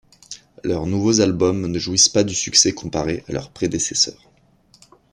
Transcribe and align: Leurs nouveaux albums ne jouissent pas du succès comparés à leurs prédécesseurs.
Leurs 0.63 0.87
nouveaux 0.87 1.21
albums 1.21 1.67
ne 1.67 1.77
jouissent 1.77 2.09
pas 2.09 2.23
du 2.23 2.33
succès 2.33 2.73
comparés 2.73 3.23
à 3.29 3.33
leurs 3.33 3.51
prédécesseurs. 3.51 4.31